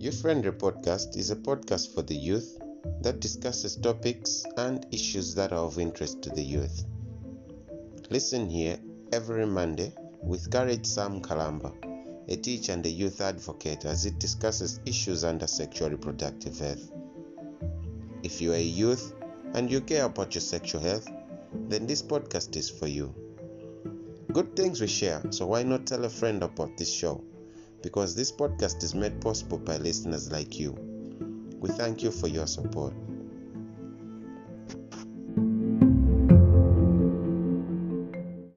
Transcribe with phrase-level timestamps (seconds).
[0.00, 2.58] Youth Friendly Podcast is a podcast for the youth
[3.02, 6.86] that discusses topics and issues that are of interest to the youth.
[8.08, 8.78] Listen here
[9.12, 9.92] every Monday
[10.22, 11.74] with Courage Sam Kalamba,
[12.28, 16.90] a teacher and a youth advocate, as it discusses issues under sexual reproductive health.
[18.22, 19.12] If you are a youth
[19.52, 21.10] and you care about your sexual health,
[21.68, 23.14] then this podcast is for you.
[24.32, 27.22] Good things we share, so why not tell a friend about this show?
[27.82, 30.72] Because this podcast is made possible by listeners like you.
[31.60, 32.94] We thank you for your support.